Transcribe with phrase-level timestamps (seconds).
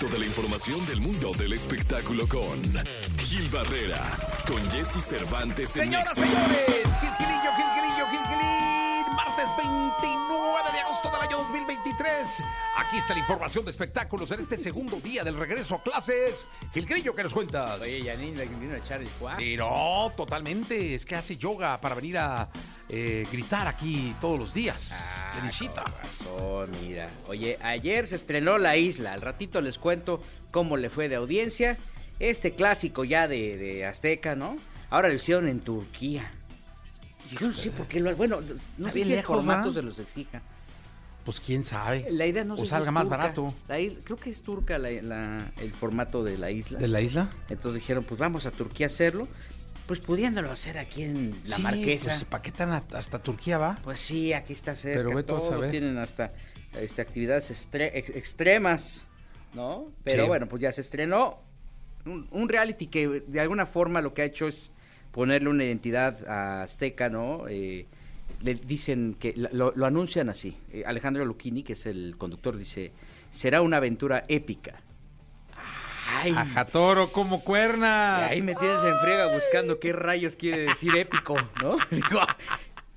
[0.00, 2.62] directo de la información del mundo del espectáculo con
[3.18, 4.00] Gil Barrera,
[4.46, 6.26] con Jesse Cervantes en Señoras, Nexa.
[6.26, 12.42] señores, Gil Gilillo, Gil Gilillo, Gil Gilín, martes 29 de agosto del año 2023.
[12.78, 16.46] Aquí está la información de espectáculos en este segundo día del regreso a clases.
[16.72, 17.80] Gil Gilillo, ¿qué nos cuentas?
[17.80, 19.36] Oye, Janine, le vino a echar el cuá.
[19.36, 20.94] Sí, no, totalmente.
[20.94, 22.48] Es que hace yoga para venir a
[22.88, 24.92] eh, gritar aquí todos los días.
[24.94, 25.82] Ah, Felicita.
[25.84, 27.06] con razón, mira.
[27.28, 29.12] Oye, ayer se estrenó La Isla.
[29.12, 30.20] Al ratito les cuento
[30.50, 31.76] cómo le fue de audiencia.
[32.18, 34.56] Este clásico ya de, de Azteca, ¿no?
[34.90, 36.30] Ahora lo hicieron en Turquía.
[37.38, 38.14] Yo no sé por qué lo...
[38.16, 38.40] Bueno,
[38.76, 39.72] no Está sé si el formato ¿no?
[39.72, 40.42] se los exija.
[41.24, 42.06] Pues quién sabe.
[42.10, 43.16] La idea no O sé si salga es más turca.
[43.16, 43.54] barato.
[43.68, 46.78] La creo que es turca la- la- el formato de La Isla.
[46.78, 47.30] ¿De la isla?
[47.48, 49.28] Entonces dijeron, pues vamos a Turquía a hacerlo.
[49.90, 52.12] Pues pudiéndolo hacer aquí en La Sí, Marquesa.
[52.12, 53.76] Pues, ¿Para qué tan hasta Turquía va?
[53.82, 55.02] Pues sí, aquí está cerca.
[55.02, 55.72] Pero a todo, saber.
[55.72, 56.32] tienen hasta
[56.80, 59.04] este, actividades ex- extremas,
[59.52, 59.86] ¿no?
[60.04, 60.28] Pero Sí.
[60.28, 61.40] bueno, pues ya se estrenó
[62.06, 64.70] un, un reality que de alguna forma lo que ha hecho es
[65.10, 67.48] ponerle una identidad a Azteca, ¿no?
[67.48, 67.86] Eh,
[68.42, 70.56] le dicen que lo, lo anuncian así.
[70.72, 72.92] Eh, Alejandro Lucchini, que es el conductor, dice
[73.32, 74.82] será una aventura épica.
[76.22, 78.30] Ay, Ajatoro como y cuernas.
[78.30, 81.76] ahí me tienes en friega buscando qué rayos quiere decir épico, ¿no?
[81.90, 82.20] Digo,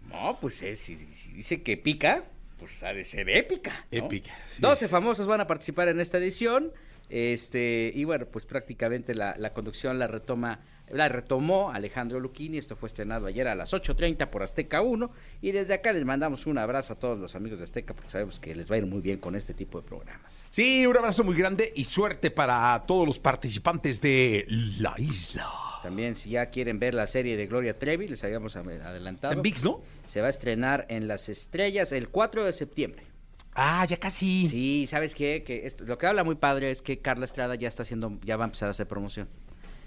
[0.10, 2.24] no, pues es, si, si dice que pica,
[2.60, 3.86] pues ha de ser épica.
[3.92, 3.98] ¿no?
[4.06, 4.62] Épica, sí.
[4.62, 6.72] 12 famosos van a participar en esta edición.
[7.10, 12.58] Este, y bueno, pues prácticamente la, la conducción la retoma, la retomó Alejandro Lucchini.
[12.58, 15.12] Esto fue estrenado ayer a las 8.30 por Azteca 1.
[15.42, 18.40] Y desde acá les mandamos un abrazo a todos los amigos de Azteca porque sabemos
[18.40, 20.48] que les va a ir muy bien con este tipo de programas.
[20.50, 24.46] Sí, un abrazo muy grande y suerte para todos los participantes de
[24.80, 25.48] La Isla.
[25.84, 29.34] También si ya quieren ver la serie de Gloria Trevi, les habíamos adelantado.
[29.34, 29.82] En VIX, ¿no?
[30.06, 33.13] Se va a estrenar en Las Estrellas el 4 de septiembre.
[33.56, 34.46] Ah, ya casi.
[34.48, 35.44] Sí, ¿sabes qué?
[35.44, 38.36] Que esto- lo que habla muy padre es que Carla Estrada ya está haciendo, ya
[38.38, 39.28] va a empezar a hacer promoción.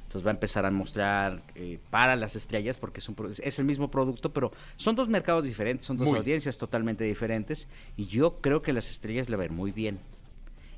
[0.04, 3.58] Entonces va a empezar a mostrar eh, para las estrellas, porque es, un, pro- es
[3.58, 6.18] el mismo producto, pero son dos mercados diferentes, son dos Muy.
[6.18, 7.66] audiencias totalmente diferentes.
[7.96, 9.98] Y yo creo que las estrellas le va a ir muy bien.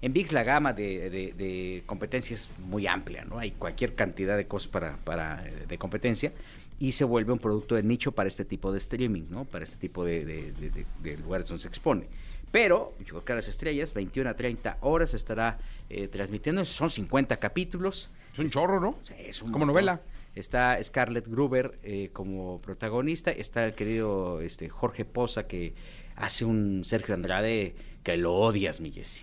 [0.01, 3.39] En VIX la gama de, de- de competencia es muy amplia, ¿no?
[3.39, 6.33] Hay cualquier cantidad de cosas para, para, eh, de competencia
[6.81, 9.45] y se vuelve un producto de nicho para este tipo de streaming, ¿no?
[9.45, 12.07] Para este tipo de, de- de- de- de lugares donde se expone.
[12.51, 15.59] Pero, yo creo que a las estrellas, 21 a 30 horas estará
[15.91, 18.11] eh, transmitiendo, son 50 capítulos.
[18.33, 18.97] Es un chorro, ¿no?
[19.03, 19.75] Sí, es un Como montón.
[19.85, 20.01] novela.
[20.35, 25.75] Está Scarlett Gruber eh, como protagonista, está el querido este, Jorge Poza que
[26.17, 29.23] hace un Sergio Andrade que lo odias, mi Jessy.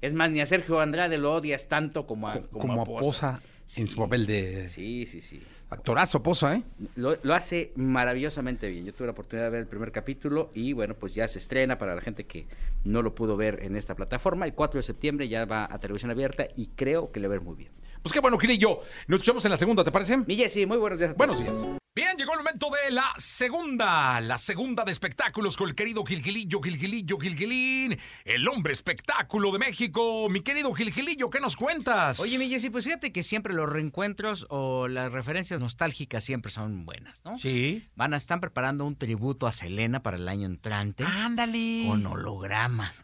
[0.00, 2.82] Es más, ni a Sergio Andrade lo odias tanto como a, Co- como como a
[2.82, 3.42] a Poza.
[3.68, 5.42] Poza en su papel de Sí, sí, sí.
[5.70, 6.62] actorazo, Poza, ¿eh?
[6.96, 8.84] Lo, lo hace maravillosamente bien.
[8.86, 11.78] Yo tuve la oportunidad de ver el primer capítulo y bueno, pues ya se estrena
[11.78, 12.46] para la gente que
[12.84, 14.46] no lo pudo ver en esta plataforma.
[14.46, 17.38] El 4 de septiembre ya va a televisión abierta y creo que le va a
[17.38, 17.70] ver muy bien.
[18.02, 18.80] Pues qué bueno, Gilillo.
[19.06, 20.16] Nos escuchamos en la segunda, ¿te parece?
[20.18, 21.10] Mi Jessy, muy buenos días.
[21.12, 21.36] a todos.
[21.36, 21.76] Buenos días.
[21.94, 26.60] Bien, llegó el momento de la segunda, la segunda de espectáculos con el querido Gilgilillo,
[26.62, 30.28] Gilgilillo, Gilgilín, el hombre espectáculo de México.
[30.30, 32.20] Mi querido Gilgilillo, ¿qué nos cuentas?
[32.20, 36.86] Oye, mi Jessy, pues fíjate que siempre los reencuentros o las referencias nostálgicas siempre son
[36.86, 37.36] buenas, ¿no?
[37.36, 37.88] Sí.
[37.96, 41.84] Van a estar preparando un tributo a Selena para el año entrante Ándale.
[41.88, 42.94] con holograma.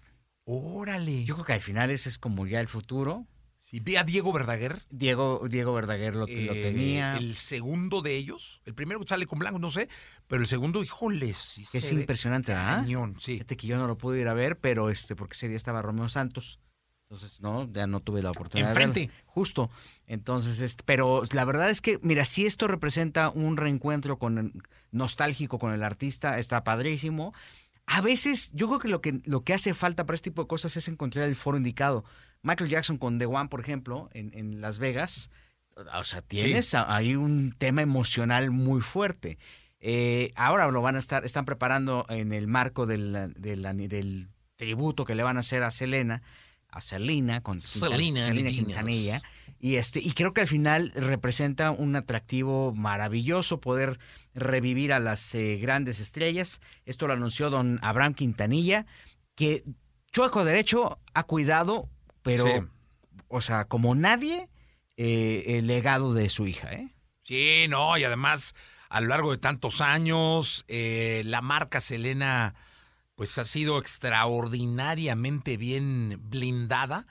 [0.45, 1.25] Órale.
[1.25, 3.27] Yo creo que al final ese es como ya el futuro.
[3.65, 4.83] Sí, ve a Diego Verdaguer.
[4.91, 7.17] Diego, Diego Verdaguer lo, lo eh, tenía.
[7.17, 8.61] El segundo de ellos.
[8.67, 9.89] El primero sale con blanco, no sé.
[10.27, 11.39] Pero el segundo, híjoles.
[11.39, 12.83] sí es se impresionante, ¿ah?
[12.83, 13.33] Cañón, sí.
[13.33, 15.81] Fíjate que yo no lo pude ir a ver, pero este, porque ese día estaba
[15.81, 16.61] Romeo Santos.
[17.05, 19.01] Entonces, no, ya no tuve la oportunidad de Enfrente.
[19.07, 19.23] verlo.
[19.25, 19.71] Justo.
[20.07, 25.59] Entonces, este, pero la verdad es que, mira, si esto representa un reencuentro con nostálgico
[25.59, 27.33] con el artista, está padrísimo.
[27.87, 30.49] A veces, yo creo que lo que lo que hace falta para este tipo de
[30.49, 32.05] cosas es encontrar el foro indicado.
[32.45, 35.31] Michael Jackson con The One, por ejemplo, en, en Las Vegas.
[35.99, 39.39] O sea, tienes ahí un tema emocional muy fuerte.
[39.81, 45.05] Eh, ahora lo van a estar, están preparando en el marco del, del, del tributo
[45.05, 46.23] que le van a hacer a Selena,
[46.69, 48.65] a Selena con Selena Selena Quintanilla.
[48.67, 49.23] Quintanilla.
[49.59, 53.99] Y este, y creo que al final representa un atractivo maravilloso poder
[54.35, 56.61] revivir a las eh, grandes estrellas.
[56.85, 58.87] Esto lo anunció don Abraham Quintanilla,
[59.35, 59.65] que
[60.13, 61.89] Chueco Derecho ha cuidado,
[62.25, 62.53] pero, Sí.
[63.29, 64.49] o sea, como nadie,
[64.97, 66.89] eh, el legado de su hija, ¿eh?
[67.23, 68.55] Sí, no, y además,
[68.89, 72.55] a lo largo de tantos años, eh, la marca Selena,
[73.15, 77.07] pues ha sido extraordinariamente bien blindada.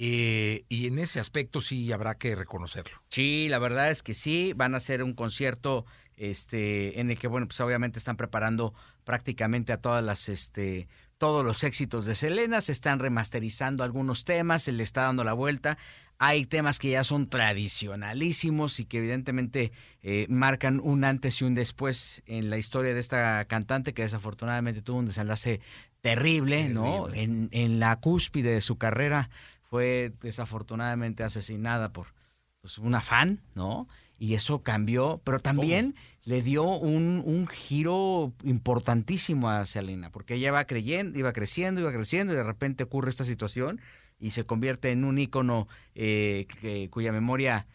[0.00, 3.02] eh, y en ese aspecto sí habrá que reconocerlo.
[3.08, 7.26] Sí, la verdad es que sí, van a hacer un concierto este en el que
[7.26, 8.74] bueno, pues obviamente están preparando
[9.08, 14.64] prácticamente a todas las este todos los éxitos de Selena, se están remasterizando algunos temas,
[14.64, 15.78] se le está dando la vuelta.
[16.18, 19.72] Hay temas que ya son tradicionalísimos y que evidentemente
[20.02, 24.82] eh, marcan un antes y un después en la historia de esta cantante que desafortunadamente
[24.82, 25.62] tuvo un desenlace
[26.02, 27.08] terrible, ¿no?
[27.14, 29.30] En, en la cúspide de su carrera
[29.62, 32.08] fue desafortunadamente asesinada por
[32.60, 33.88] pues, una fan, ¿no?
[34.18, 35.94] Y eso cambió, pero también
[36.24, 41.92] le dio un, un, giro importantísimo a Selena, porque ella va creyendo, iba creciendo, iba
[41.92, 43.80] creciendo, y de repente ocurre esta situación
[44.18, 47.66] y se convierte en un ícono eh, que, cuya memoria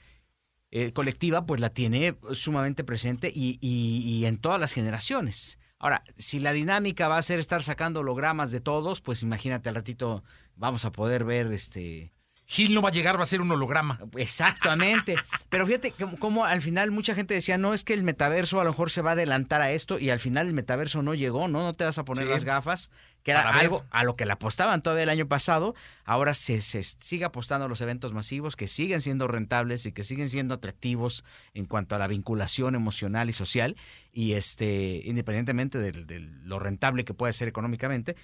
[0.71, 5.57] eh, colectiva pues la tiene sumamente presente y, y, y, en todas las generaciones.
[5.79, 9.75] Ahora, si la dinámica va a ser estar sacando hologramas de todos, pues imagínate al
[9.75, 10.23] ratito
[10.55, 12.13] vamos a poder ver este
[12.45, 13.99] Gil no va a llegar, va a ser un holograma.
[14.17, 15.15] Exactamente.
[15.49, 18.71] Pero fíjate cómo al final mucha gente decía, no, es que el metaverso a lo
[18.71, 21.59] mejor se va a adelantar a esto y al final el metaverso no llegó, ¿no?
[21.59, 22.31] No te vas a poner sí.
[22.31, 22.89] las gafas,
[23.23, 23.87] que era Para algo ver.
[23.91, 25.73] a lo que le apostaban todavía el año pasado.
[26.03, 30.03] Ahora se, se sigue apostando a los eventos masivos que siguen siendo rentables y que
[30.03, 31.23] siguen siendo atractivos
[31.53, 33.77] en cuanto a la vinculación emocional y social
[34.11, 38.15] y este independientemente de, de lo rentable que puede ser económicamente.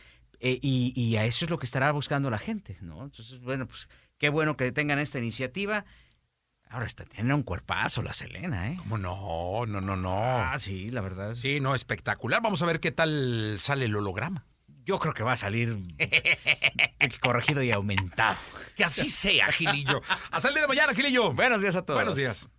[0.42, 3.04] Eh, y, y, a eso es lo que estará buscando la gente, ¿no?
[3.04, 3.89] Entonces, bueno, pues
[4.19, 5.86] qué bueno que tengan esta iniciativa.
[6.69, 8.77] Ahora está, tiene un cuerpazo la Selena, ¿eh?
[8.77, 9.66] ¿Cómo no?
[9.66, 10.24] No, no, no.
[10.24, 11.33] Ah, sí, la verdad.
[11.33, 12.44] Sí, no, espectacular.
[12.44, 14.45] Vamos a ver qué tal sale el holograma.
[14.86, 15.80] Yo creo que va a salir
[17.21, 18.38] corregido y aumentado.
[18.75, 20.01] Que así sea, Gilillo.
[20.31, 21.33] Hasta el día de mañana, Gilillo.
[21.33, 21.98] Buenos días a todos.
[21.98, 22.50] Buenos días.